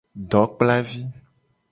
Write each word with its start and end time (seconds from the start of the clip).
Dokplavi. 0.31 1.03